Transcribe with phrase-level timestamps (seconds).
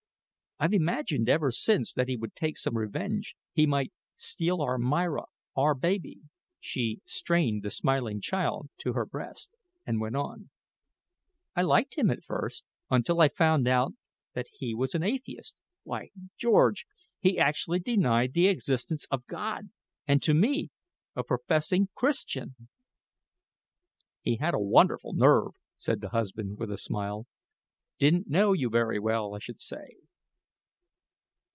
[0.63, 5.23] I've imagined ever since that he would take some revenge he might steal our Myra
[5.55, 6.19] our baby."
[6.59, 9.49] She strained the smiling child to her breast
[9.87, 10.51] and went on.
[11.55, 13.93] "I liked him at first, until I found out
[14.35, 16.85] that he was an atheist why, George,
[17.19, 19.71] he actually denied the existence of God
[20.05, 20.69] and to me,
[21.15, 22.53] a professing Christian."
[24.21, 27.25] "He had a wonderful nerve," said the husband, with a smile;
[27.97, 29.95] "didn't know you very well, I should say."